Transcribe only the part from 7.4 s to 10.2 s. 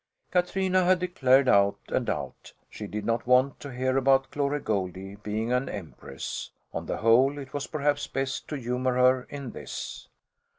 was perhaps best to humour her in this.